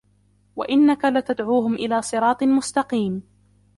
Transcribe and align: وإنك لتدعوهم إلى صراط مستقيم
وإنك 0.55 1.05
لتدعوهم 1.05 1.73
إلى 1.75 2.01
صراط 2.01 2.43
مستقيم 2.43 3.23